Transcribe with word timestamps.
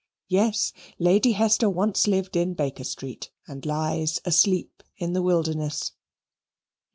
Yes, 0.29 0.73
Lady 0.97 1.33
Hester 1.33 1.69
once 1.69 2.07
lived 2.07 2.35
in 2.35 2.55
Baker 2.55 2.83
Street, 2.83 3.29
and 3.47 3.63
lies 3.67 4.19
asleep 4.25 4.81
in 4.97 5.13
the 5.13 5.21
wilderness. 5.21 5.91